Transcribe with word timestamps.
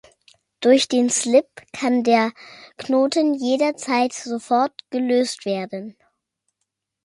Durch 0.61 0.87
den 0.87 1.11
Slip 1.11 1.45
kann 1.73 2.03
der 2.03 2.31
Knoten 2.79 3.35
jederzeit 3.35 4.13
sofort 4.13 4.73
gelöst 4.89 5.45
werden. 5.45 5.95